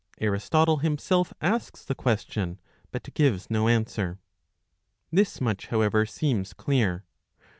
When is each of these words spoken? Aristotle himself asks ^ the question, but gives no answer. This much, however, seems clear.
Aristotle 0.19 0.77
himself 0.77 1.31
asks 1.41 1.83
^ 1.83 1.85
the 1.85 1.93
question, 1.93 2.59
but 2.91 3.13
gives 3.13 3.51
no 3.51 3.67
answer. 3.67 4.17
This 5.11 5.39
much, 5.39 5.67
however, 5.67 6.07
seems 6.07 6.53
clear. 6.53 7.05